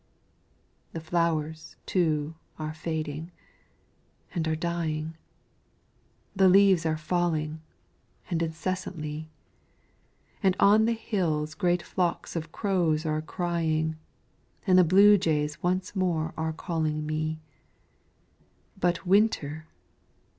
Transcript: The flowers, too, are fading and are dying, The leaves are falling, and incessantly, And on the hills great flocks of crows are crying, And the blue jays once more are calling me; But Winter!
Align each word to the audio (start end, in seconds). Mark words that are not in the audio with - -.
The 0.93 0.99
flowers, 0.99 1.75
too, 1.85 2.33
are 2.57 2.73
fading 2.73 3.31
and 4.33 4.47
are 4.47 4.55
dying, 4.55 5.15
The 6.35 6.49
leaves 6.49 6.87
are 6.87 6.97
falling, 6.97 7.61
and 8.31 8.41
incessantly, 8.41 9.29
And 10.41 10.55
on 10.59 10.85
the 10.85 10.93
hills 10.93 11.53
great 11.53 11.83
flocks 11.83 12.35
of 12.35 12.51
crows 12.51 13.05
are 13.05 13.21
crying, 13.21 13.95
And 14.65 14.79
the 14.79 14.83
blue 14.83 15.19
jays 15.19 15.61
once 15.61 15.95
more 15.95 16.33
are 16.35 16.51
calling 16.51 17.05
me; 17.05 17.39
But 18.79 19.05
Winter! 19.05 19.67